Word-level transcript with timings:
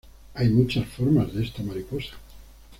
Hay 0.33 0.49
muchas 0.49 0.87
formas 0.87 1.31
de 1.31 1.43
esta 1.43 1.61
mariposa. 1.61 2.15